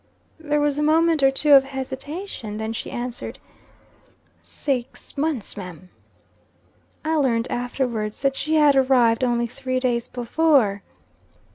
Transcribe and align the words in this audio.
There 0.39 0.59
was 0.59 0.79
a 0.79 0.81
moment 0.81 1.21
or 1.21 1.29
two 1.29 1.53
of 1.53 1.63
hesitation. 1.63 2.57
Then 2.57 2.73
she 2.73 2.89
answered: 2.89 3.37
"Sax 4.41 5.15
months, 5.15 5.55
mum." 5.55 5.89
I 7.05 7.17
learned 7.17 7.51
afterwards 7.51 8.23
that 8.23 8.35
she 8.35 8.55
had 8.55 8.75
arrived 8.75 9.23
only 9.23 9.45
three 9.45 9.79
days 9.79 10.07
before. 10.07 10.81